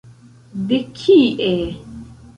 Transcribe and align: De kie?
De 0.69 0.79
kie? 1.01 1.51